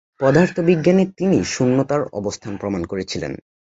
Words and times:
পদার্থ 0.19 0.55
বিজ্ঞানে 0.59 1.03
তিনিই 1.17 1.45
'শূন্যতা'-র 1.45 2.01
অবস্থান 2.13 2.53
প্রমাণ 2.57 2.81
করেছিলেন। 2.85 3.33